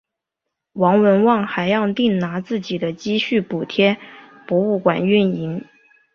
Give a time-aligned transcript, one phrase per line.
[0.73, 3.99] 王文旺还要另拿自己的积蓄补贴
[4.47, 5.63] 博物馆运营。